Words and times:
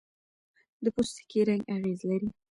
د 0.83 0.85
پوستکي 0.95 1.39
رنګ 1.49 1.63
اغېز 1.75 1.99
لري. 2.09 2.29